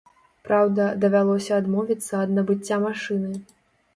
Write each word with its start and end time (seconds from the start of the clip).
Праўда, 0.47 0.85
давялося 1.03 1.51
адмовіцца 1.61 2.13
ад 2.23 2.33
набыцця 2.37 2.79
машыны. 2.87 3.31